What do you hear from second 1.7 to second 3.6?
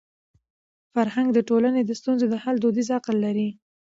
د ستونزو د حل دودیز عقل لري.